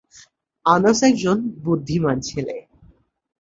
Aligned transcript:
আনাস 0.65 0.99
একজন 1.03 1.37
বুদ্ধিমান 1.63 2.17
ছেলে। 2.21 2.55